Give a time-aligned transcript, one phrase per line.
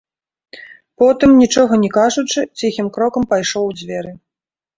[1.03, 4.11] Потым, нічога не кажучы, ціхім крокам пайшоў у дзверы.